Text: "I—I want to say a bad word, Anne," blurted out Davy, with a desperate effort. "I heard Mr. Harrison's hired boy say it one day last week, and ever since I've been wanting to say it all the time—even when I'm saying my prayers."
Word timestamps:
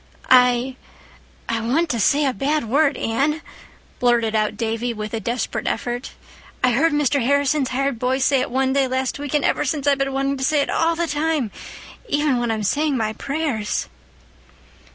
"I—I 0.31 1.59
want 1.61 1.87
to 1.89 1.99
say 1.99 2.25
a 2.25 2.33
bad 2.33 2.67
word, 2.67 2.97
Anne," 2.97 3.43
blurted 3.99 4.33
out 4.33 4.57
Davy, 4.57 4.95
with 4.95 5.13
a 5.13 5.19
desperate 5.19 5.67
effort. 5.67 6.13
"I 6.63 6.71
heard 6.71 6.91
Mr. 6.91 7.23
Harrison's 7.23 7.69
hired 7.69 7.99
boy 7.99 8.17
say 8.17 8.41
it 8.41 8.49
one 8.49 8.73
day 8.73 8.87
last 8.87 9.19
week, 9.19 9.35
and 9.35 9.45
ever 9.45 9.63
since 9.63 9.85
I've 9.85 9.99
been 9.99 10.11
wanting 10.11 10.37
to 10.37 10.43
say 10.43 10.61
it 10.61 10.71
all 10.71 10.95
the 10.95 11.05
time—even 11.05 12.39
when 12.39 12.49
I'm 12.49 12.63
saying 12.63 12.97
my 12.97 13.13
prayers." 13.13 13.89